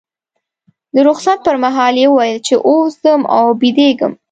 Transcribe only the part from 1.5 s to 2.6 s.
مهال یې وویل چې